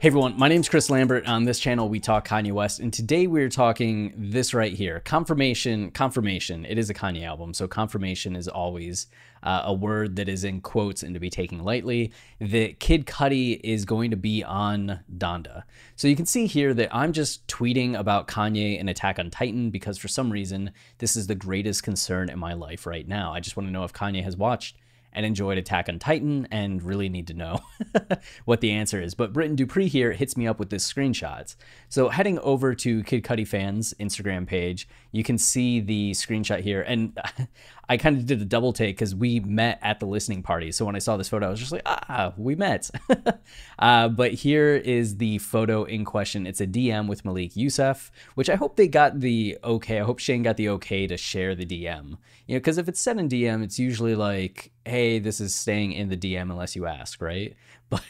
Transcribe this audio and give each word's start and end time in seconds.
Hey 0.00 0.06
everyone, 0.06 0.38
my 0.38 0.48
name 0.48 0.62
is 0.62 0.68
Chris 0.70 0.88
Lambert. 0.88 1.28
On 1.28 1.44
this 1.44 1.60
channel, 1.60 1.90
we 1.90 2.00
talk 2.00 2.26
Kanye 2.26 2.52
West, 2.52 2.80
and 2.80 2.90
today 2.90 3.26
we're 3.26 3.50
talking 3.50 4.14
this 4.16 4.54
right 4.54 4.72
here 4.72 5.00
confirmation. 5.00 5.90
Confirmation. 5.90 6.64
It 6.64 6.78
is 6.78 6.88
a 6.88 6.94
Kanye 6.94 7.22
album, 7.22 7.52
so 7.52 7.68
confirmation 7.68 8.34
is 8.34 8.48
always 8.48 9.08
uh, 9.42 9.60
a 9.66 9.74
word 9.74 10.16
that 10.16 10.26
is 10.26 10.42
in 10.42 10.62
quotes 10.62 11.02
and 11.02 11.12
to 11.12 11.20
be 11.20 11.28
taken 11.28 11.62
lightly. 11.62 12.12
That 12.38 12.80
Kid 12.80 13.04
Cudi 13.04 13.60
is 13.62 13.84
going 13.84 14.10
to 14.10 14.16
be 14.16 14.42
on 14.42 15.00
Donda. 15.18 15.64
So 15.96 16.08
you 16.08 16.16
can 16.16 16.24
see 16.24 16.46
here 16.46 16.72
that 16.72 16.88
I'm 16.96 17.12
just 17.12 17.46
tweeting 17.46 17.94
about 17.94 18.26
Kanye 18.26 18.80
and 18.80 18.88
Attack 18.88 19.18
on 19.18 19.28
Titan 19.28 19.68
because 19.68 19.98
for 19.98 20.08
some 20.08 20.32
reason, 20.32 20.70
this 20.96 21.14
is 21.14 21.26
the 21.26 21.34
greatest 21.34 21.82
concern 21.82 22.30
in 22.30 22.38
my 22.38 22.54
life 22.54 22.86
right 22.86 23.06
now. 23.06 23.34
I 23.34 23.40
just 23.40 23.54
want 23.54 23.68
to 23.68 23.70
know 23.70 23.84
if 23.84 23.92
Kanye 23.92 24.24
has 24.24 24.34
watched 24.34 24.78
and 25.12 25.26
enjoyed 25.26 25.58
Attack 25.58 25.88
on 25.88 25.98
Titan 25.98 26.46
and 26.50 26.82
really 26.82 27.08
need 27.08 27.26
to 27.28 27.34
know 27.34 27.60
what 28.44 28.60
the 28.60 28.70
answer 28.72 29.00
is. 29.00 29.14
But 29.14 29.32
Britton 29.32 29.56
Dupree 29.56 29.88
here 29.88 30.12
hits 30.12 30.36
me 30.36 30.46
up 30.46 30.58
with 30.58 30.70
this 30.70 30.90
screenshots. 30.90 31.56
So 31.88 32.08
heading 32.08 32.38
over 32.40 32.74
to 32.76 33.02
Kid 33.04 33.24
Cudi 33.24 33.46
fans 33.46 33.94
Instagram 33.98 34.46
page, 34.46 34.88
you 35.12 35.24
can 35.24 35.38
see 35.38 35.80
the 35.80 36.12
screenshot 36.12 36.60
here. 36.60 36.82
And 36.82 37.18
I 37.90 37.96
kind 37.96 38.16
of 38.16 38.24
did 38.24 38.40
a 38.40 38.44
double 38.44 38.72
take 38.72 38.94
because 38.96 39.16
we 39.16 39.40
met 39.40 39.80
at 39.82 39.98
the 39.98 40.06
listening 40.06 40.44
party. 40.44 40.70
So 40.70 40.84
when 40.84 40.94
I 40.94 41.00
saw 41.00 41.16
this 41.16 41.28
photo, 41.28 41.48
I 41.48 41.50
was 41.50 41.58
just 41.58 41.72
like, 41.72 41.82
ah, 41.86 42.32
we 42.36 42.54
met. 42.54 42.88
uh, 43.80 44.08
but 44.08 44.32
here 44.32 44.76
is 44.76 45.16
the 45.16 45.38
photo 45.38 45.82
in 45.82 46.04
question. 46.04 46.46
It's 46.46 46.60
a 46.60 46.68
DM 46.68 47.08
with 47.08 47.24
Malik 47.24 47.56
Yusef, 47.56 48.12
which 48.36 48.48
I 48.48 48.54
hope 48.54 48.76
they 48.76 48.86
got 48.86 49.18
the 49.18 49.58
okay. 49.64 49.98
I 49.98 50.04
hope 50.04 50.20
Shane 50.20 50.44
got 50.44 50.56
the 50.56 50.68
okay 50.68 51.08
to 51.08 51.16
share 51.16 51.56
the 51.56 51.66
DM. 51.66 52.16
You 52.46 52.54
know, 52.54 52.60
because 52.60 52.78
if 52.78 52.88
it's 52.88 53.00
set 53.00 53.18
in 53.18 53.28
DM, 53.28 53.64
it's 53.64 53.80
usually 53.80 54.14
like, 54.14 54.70
hey, 54.84 55.18
this 55.18 55.40
is 55.40 55.52
staying 55.52 55.90
in 55.90 56.10
the 56.10 56.16
DM 56.16 56.42
unless 56.42 56.76
you 56.76 56.86
ask, 56.86 57.20
right? 57.20 57.56
But 57.90 58.04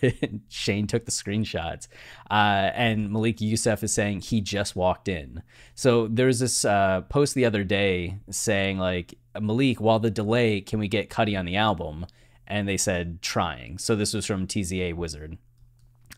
Shane 0.50 0.86
took 0.86 1.06
the 1.06 1.10
screenshots. 1.10 1.88
Uh, 2.30 2.68
and 2.74 3.10
Malik 3.10 3.40
Yusef 3.40 3.82
is 3.82 3.94
saying 3.94 4.20
he 4.20 4.42
just 4.42 4.76
walked 4.76 5.08
in. 5.08 5.42
So 5.74 6.06
there's 6.06 6.40
this 6.40 6.66
uh, 6.66 7.00
post 7.08 7.34
the 7.34 7.46
other 7.46 7.64
day 7.64 8.18
saying, 8.28 8.76
like, 8.76 9.14
Malik, 9.38 9.80
while 9.80 9.98
the 9.98 10.10
delay, 10.10 10.60
can 10.60 10.78
we 10.78 10.88
get 10.88 11.10
Cudi 11.10 11.38
on 11.38 11.44
the 11.44 11.56
album? 11.56 12.06
And 12.46 12.68
they 12.68 12.76
said 12.76 13.22
trying. 13.22 13.78
So 13.78 13.94
this 13.94 14.12
was 14.12 14.26
from 14.26 14.46
TZA 14.46 14.94
Wizard. 14.94 15.38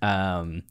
Um, 0.00 0.62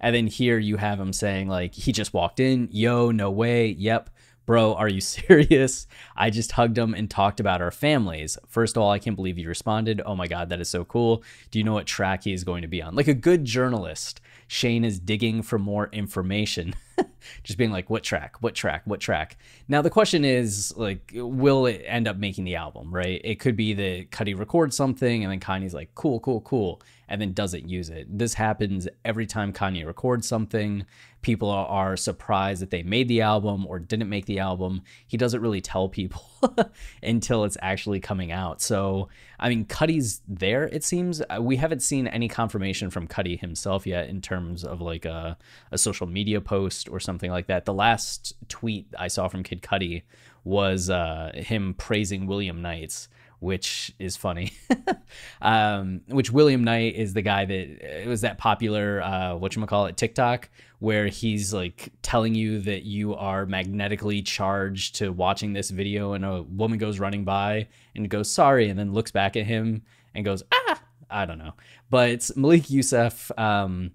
and 0.00 0.14
then 0.14 0.26
here 0.26 0.58
you 0.58 0.78
have 0.78 0.98
him 0.98 1.12
saying 1.12 1.48
like 1.48 1.74
he 1.74 1.92
just 1.92 2.14
walked 2.14 2.40
in, 2.40 2.68
yo, 2.72 3.10
no 3.10 3.30
way, 3.30 3.68
yep. 3.68 4.10
Bro, 4.46 4.74
are 4.74 4.88
you 4.88 5.00
serious? 5.02 5.86
I 6.16 6.30
just 6.30 6.52
hugged 6.52 6.76
him 6.76 6.94
and 6.94 7.08
talked 7.08 7.38
about 7.38 7.62
our 7.62 7.70
families. 7.70 8.36
First 8.48 8.76
of 8.76 8.82
all, 8.82 8.90
I 8.90 8.98
can't 8.98 9.14
believe 9.14 9.38
you 9.38 9.46
responded. 9.46 10.00
Oh 10.04 10.16
my 10.16 10.26
God, 10.26 10.48
that 10.48 10.60
is 10.60 10.68
so 10.68 10.84
cool. 10.84 11.22
Do 11.50 11.58
you 11.58 11.64
know 11.64 11.74
what 11.74 11.86
track 11.86 12.24
he 12.24 12.32
is 12.32 12.42
going 12.42 12.62
to 12.62 12.68
be 12.68 12.82
on? 12.82 12.94
Like 12.96 13.08
a 13.08 13.14
good 13.14 13.44
journalist, 13.44 14.20
Shane 14.48 14.84
is 14.84 14.98
digging 14.98 15.42
for 15.42 15.58
more 15.58 15.88
information. 15.92 16.74
just 17.42 17.58
being 17.58 17.70
like, 17.70 17.90
what 17.90 18.02
track, 18.02 18.36
what 18.40 18.54
track, 18.54 18.82
what 18.84 19.00
track. 19.00 19.36
Now 19.68 19.82
the 19.82 19.90
question 19.90 20.24
is 20.24 20.72
like, 20.76 21.12
will 21.14 21.66
it 21.66 21.82
end 21.86 22.08
up 22.08 22.16
making 22.16 22.44
the 22.44 22.56
album? 22.56 22.94
Right? 22.94 23.20
It 23.24 23.40
could 23.40 23.56
be 23.56 23.72
that 23.74 24.10
Cudi 24.10 24.38
records 24.38 24.76
something 24.76 25.24
and 25.24 25.32
then 25.32 25.40
Kanye's 25.40 25.74
like, 25.74 25.94
cool, 25.94 26.20
cool, 26.20 26.40
cool, 26.42 26.82
and 27.08 27.20
then 27.20 27.32
doesn't 27.32 27.68
use 27.68 27.90
it. 27.90 28.06
This 28.08 28.34
happens 28.34 28.88
every 29.04 29.26
time 29.26 29.52
Kanye 29.52 29.84
records 29.84 30.26
something. 30.28 30.86
People 31.22 31.50
are, 31.50 31.96
surprised 31.96 32.62
that 32.62 32.70
they 32.70 32.82
made 32.82 33.08
the 33.08 33.20
album 33.20 33.66
or 33.66 33.78
didn't 33.78 34.08
make 34.08 34.24
the 34.26 34.38
album. 34.38 34.82
He 35.06 35.16
doesn't 35.16 35.42
really 35.42 35.60
tell 35.60 35.88
people 35.88 36.22
until 37.02 37.44
it's 37.44 37.58
actually 37.60 38.00
coming 38.00 38.32
out. 38.32 38.62
So 38.62 39.08
I 39.40 39.48
mean, 39.48 39.64
Cudi's 39.64 40.20
there. 40.28 40.64
It 40.64 40.84
seems 40.84 41.22
uh, 41.22 41.38
we 41.40 41.56
haven't 41.56 41.80
seen 41.80 42.06
any 42.06 42.28
confirmation 42.28 42.90
from 42.90 43.08
Cudi 43.08 43.40
himself 43.40 43.86
yet 43.86 44.08
in 44.08 44.20
terms 44.20 44.64
of 44.64 44.82
like 44.82 45.06
a, 45.06 45.38
a 45.72 45.78
social 45.78 46.06
media 46.06 46.42
post 46.42 46.89
or 46.90 47.00
something 47.00 47.30
like 47.30 47.46
that. 47.46 47.64
The 47.64 47.74
last 47.74 48.34
tweet 48.48 48.86
I 48.98 49.08
saw 49.08 49.28
from 49.28 49.42
Kid 49.42 49.62
Cudi 49.62 50.02
was 50.44 50.90
uh, 50.90 51.32
him 51.34 51.74
praising 51.74 52.26
William 52.26 52.62
Knights, 52.62 53.08
which 53.40 53.92
is 53.98 54.16
funny. 54.16 54.52
um, 55.42 56.02
which 56.08 56.30
William 56.30 56.64
Knight 56.64 56.94
is 56.94 57.14
the 57.14 57.22
guy 57.22 57.44
that 57.44 58.02
it 58.02 58.08
was 58.08 58.22
that 58.22 58.38
popular 58.38 59.02
uh, 59.02 59.36
what 59.36 59.54
you 59.54 59.66
call 59.66 59.86
it 59.86 59.96
TikTok 59.96 60.48
where 60.80 61.08
he's 61.08 61.52
like 61.52 61.92
telling 62.02 62.34
you 62.34 62.58
that 62.60 62.82
you 62.82 63.14
are 63.14 63.46
magnetically 63.46 64.22
charged 64.22 64.96
to 64.96 65.10
watching 65.10 65.52
this 65.52 65.70
video, 65.70 66.14
and 66.14 66.24
a 66.24 66.42
woman 66.42 66.78
goes 66.78 66.98
running 66.98 67.24
by 67.24 67.68
and 67.94 68.08
goes 68.08 68.30
sorry, 68.30 68.68
and 68.68 68.78
then 68.78 68.92
looks 68.92 69.10
back 69.10 69.36
at 69.36 69.46
him 69.46 69.82
and 70.14 70.24
goes 70.24 70.42
ah. 70.52 70.82
I 71.12 71.26
don't 71.26 71.38
know, 71.38 71.54
but 71.90 72.30
Malik 72.36 72.70
Yusef 72.70 73.30
Um, 73.36 73.90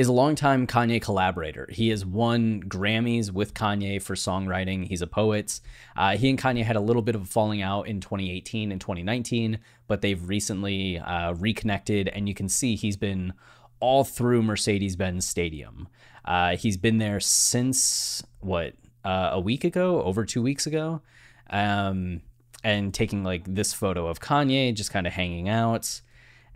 is 0.00 0.08
a 0.08 0.12
longtime 0.12 0.66
Kanye 0.66 1.02
collaborator. 1.02 1.68
He 1.70 1.90
has 1.90 2.06
won 2.06 2.62
Grammys 2.62 3.30
with 3.30 3.52
Kanye 3.52 4.00
for 4.00 4.14
songwriting. 4.14 4.88
He's 4.88 5.02
a 5.02 5.06
poet. 5.06 5.60
Uh, 5.94 6.16
he 6.16 6.30
and 6.30 6.40
Kanye 6.40 6.64
had 6.64 6.76
a 6.76 6.80
little 6.80 7.02
bit 7.02 7.14
of 7.14 7.20
a 7.20 7.26
falling 7.26 7.60
out 7.60 7.86
in 7.86 8.00
2018 8.00 8.72
and 8.72 8.80
2019, 8.80 9.58
but 9.88 10.00
they've 10.00 10.26
recently 10.26 10.98
uh, 10.98 11.34
reconnected, 11.34 12.08
and 12.08 12.26
you 12.26 12.34
can 12.34 12.48
see 12.48 12.76
he's 12.76 12.96
been 12.96 13.34
all 13.78 14.02
through 14.02 14.42
Mercedes 14.42 14.96
Benz 14.96 15.28
Stadium. 15.28 15.86
Uh, 16.24 16.56
he's 16.56 16.78
been 16.78 16.96
there 16.96 17.20
since 17.20 18.22
what 18.38 18.72
uh, 19.04 19.28
a 19.32 19.40
week 19.40 19.64
ago, 19.64 20.02
over 20.02 20.24
two 20.24 20.40
weeks 20.40 20.66
ago, 20.66 21.02
um, 21.50 22.22
and 22.64 22.94
taking 22.94 23.22
like 23.22 23.42
this 23.46 23.74
photo 23.74 24.06
of 24.06 24.18
Kanye 24.18 24.74
just 24.74 24.92
kind 24.92 25.06
of 25.06 25.12
hanging 25.12 25.50
out 25.50 26.00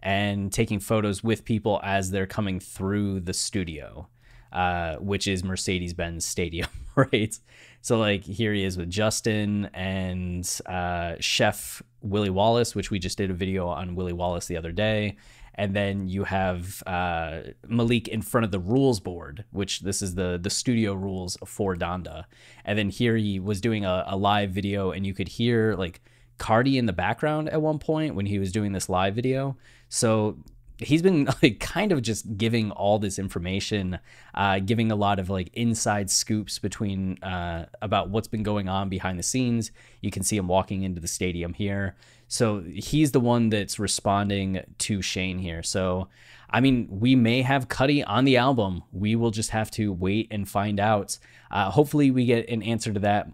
and 0.05 0.53
taking 0.53 0.79
photos 0.79 1.25
with 1.25 1.47
people 1.47 1.81
as 1.83 2.11
they're 2.11 2.27
coming 2.27 2.61
through 2.61 3.21
the 3.21 3.33
studio, 3.33 4.07
uh, 4.53 4.97
which 4.97 5.27
is 5.27 5.43
Mercedes 5.43 5.95
Benz 5.95 6.27
Stadium, 6.27 6.69
right? 6.95 7.37
So, 7.81 7.99
like, 7.99 8.23
here 8.23 8.53
he 8.53 8.65
is 8.65 8.77
with 8.77 8.91
Justin 8.91 9.71
and 9.73 10.47
uh, 10.67 11.15
Chef 11.21 11.83
Willie 12.03 12.31
Wallace, 12.31 12.75
which 12.75 12.91
we 12.91 12.99
just 12.99 13.17
did 13.17 13.31
a 13.31 13.35
video 13.35 13.67
on 13.67 13.95
Willie 13.95 14.13
Wallace 14.13 14.47
the 14.47 14.59
other 14.59 14.73
day. 14.73 15.17
And 15.57 15.75
then 15.75 16.09
you 16.09 16.25
have 16.25 16.83
uh, 16.87 17.41
Malik 17.67 18.09
in 18.09 18.21
front 18.21 18.45
of 18.45 18.51
the 18.51 18.59
rules 18.59 19.01
board, 19.01 19.45
which 19.53 19.81
this 19.81 20.03
is 20.03 20.17
the 20.17 20.37
the 20.43 20.51
studio 20.51 20.95
rules 20.95 21.39
for 21.47 21.77
Donda. 21.77 22.25
And 22.65 22.77
then 22.77 22.91
here 22.91 23.17
he 23.17 23.39
was 23.39 23.61
doing 23.61 23.85
a, 23.85 24.05
a 24.09 24.17
live 24.17 24.51
video, 24.51 24.91
and 24.91 25.07
you 25.07 25.15
could 25.15 25.29
hear 25.29 25.77
like 25.77 26.03
Cardi 26.39 26.79
in 26.79 26.87
the 26.87 26.93
background 26.93 27.49
at 27.49 27.61
one 27.61 27.79
point 27.79 28.15
when 28.15 28.27
he 28.27 28.39
was 28.39 28.53
doing 28.53 28.73
this 28.73 28.89
live 28.89 29.15
video. 29.15 29.57
So 29.89 30.39
he's 30.79 31.03
been 31.03 31.29
like 31.43 31.61
kind 31.61 31.93
of 31.93 32.03
just 32.03 32.37
giving 32.37 32.71
all 32.73 32.99
this 32.99 33.19
information, 33.19 33.99
uh, 34.35 34.59
giving 34.59 34.91
a 34.91 34.97
lot 34.97 35.19
of 35.19 35.31
like 35.31 35.51
inside 35.55 36.11
scoops 36.11 36.59
between 36.59 37.23
uh, 37.23 37.67
about 37.83 38.11
what's 38.11 38.29
been 38.29 38.43
going 38.43 38.69
on 38.69 38.89
behind 38.89 39.19
the 39.19 39.23
scenes. 39.23 39.71
You 40.01 40.11
can 40.11 40.23
see 40.23 40.37
him 40.37 40.49
walking 40.49 40.83
into 40.83 41.01
the 41.01 41.09
stadium 41.09 41.55
here. 41.55 41.97
So 42.27 42.63
he's 42.63 43.13
the 43.13 43.21
one 43.21 43.51
that's 43.51 43.79
responding 43.79 44.61
to 44.79 45.03
Shane 45.03 45.39
here. 45.39 45.63
So 45.63 46.09
I 46.55 46.61
mean, 46.61 46.87
we 46.89 47.17
may 47.17 47.43
have 47.43 47.69
Cudi 47.69 48.05
on 48.07 48.25
the 48.25 48.37
album. 48.37 48.85
We 48.93 49.17
will 49.17 49.33
just 49.33 49.51
have 49.51 49.73
to 49.73 49.93
wait 49.93 50.29
and 50.31 50.49
find 50.49 50.79
out. 50.79 51.19
Uh, 51.51 51.69
hopefully, 51.69 52.13
we 52.13 52.27
get 52.27 52.49
an 52.49 52.63
answer 52.63 52.93
to 52.93 53.01
that 53.01 53.29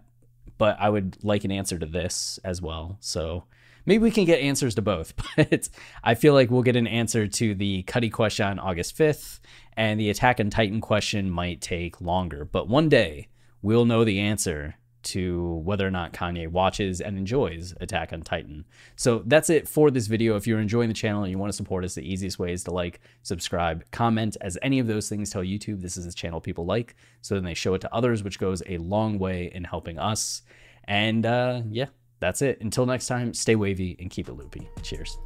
but 0.61 0.77
I 0.79 0.91
would 0.91 1.17
like 1.23 1.43
an 1.43 1.49
answer 1.51 1.79
to 1.79 1.87
this 1.87 2.39
as 2.43 2.61
well. 2.61 2.95
So 2.99 3.45
maybe 3.87 4.03
we 4.03 4.11
can 4.11 4.25
get 4.25 4.41
answers 4.41 4.75
to 4.75 4.83
both. 4.83 5.15
But 5.35 5.69
I 6.03 6.13
feel 6.13 6.35
like 6.35 6.51
we'll 6.51 6.61
get 6.61 6.75
an 6.75 6.85
answer 6.85 7.25
to 7.25 7.55
the 7.55 7.81
Cudi 7.87 8.11
question 8.11 8.45
on 8.45 8.59
August 8.59 8.95
5th, 8.95 9.39
and 9.75 9.99
the 9.99 10.11
Attack 10.11 10.39
on 10.39 10.51
Titan 10.51 10.79
question 10.79 11.31
might 11.31 11.61
take 11.61 11.99
longer. 11.99 12.45
But 12.45 12.67
one 12.67 12.89
day 12.89 13.29
we'll 13.63 13.85
know 13.85 14.03
the 14.03 14.19
answer 14.19 14.75
to 15.03 15.61
whether 15.63 15.87
or 15.87 15.91
not 15.91 16.13
Kanye 16.13 16.47
watches 16.47 17.01
and 17.01 17.17
enjoys 17.17 17.73
Attack 17.81 18.13
on 18.13 18.21
Titan. 18.21 18.65
So 18.95 19.23
that's 19.25 19.49
it 19.49 19.67
for 19.67 19.91
this 19.91 20.07
video. 20.07 20.35
If 20.35 20.47
you're 20.47 20.59
enjoying 20.59 20.87
the 20.87 20.93
channel 20.93 21.23
and 21.23 21.31
you 21.31 21.37
want 21.37 21.51
to 21.51 21.57
support 21.57 21.83
us, 21.83 21.95
the 21.95 22.01
easiest 22.01 22.39
way 22.39 22.53
is 22.53 22.63
to 22.65 22.71
like, 22.71 22.99
subscribe, 23.23 23.83
comment, 23.91 24.37
as 24.41 24.57
any 24.61 24.79
of 24.79 24.87
those 24.87 25.09
things 25.09 25.29
tell 25.29 25.43
YouTube 25.43 25.81
this 25.81 25.97
is 25.97 26.05
a 26.05 26.13
channel 26.13 26.41
people 26.41 26.65
like. 26.65 26.95
So 27.21 27.35
then 27.35 27.43
they 27.43 27.53
show 27.53 27.73
it 27.73 27.81
to 27.81 27.93
others, 27.93 28.23
which 28.23 28.39
goes 28.39 28.61
a 28.67 28.77
long 28.77 29.19
way 29.19 29.51
in 29.53 29.63
helping 29.63 29.99
us. 29.99 30.43
And 30.85 31.25
uh, 31.25 31.61
yeah, 31.69 31.87
that's 32.19 32.41
it. 32.41 32.61
Until 32.61 32.85
next 32.85 33.07
time, 33.07 33.33
stay 33.33 33.55
wavy 33.55 33.95
and 33.99 34.09
keep 34.09 34.29
it 34.29 34.33
loopy. 34.33 34.69
Cheers. 34.83 35.17